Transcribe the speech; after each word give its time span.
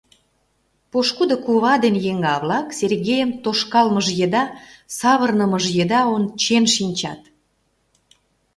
Пошкудо 0.91 1.35
кува 1.45 1.73
ден 1.83 1.95
еҥга-влак 2.09 2.67
Сергейым 2.79 3.31
тошкалмыж 3.43 4.07
еда, 4.25 4.43
савырнымыж 4.97 5.65
еда 5.83 6.01
ончен 6.15 6.63
шинчат. 6.75 7.21